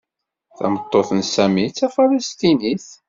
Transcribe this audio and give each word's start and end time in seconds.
Tameṭṭut 0.57 1.09
n 1.13 1.21
Sami 1.33 1.65
d 1.69 1.73
Tafalesṭinit. 1.77 2.85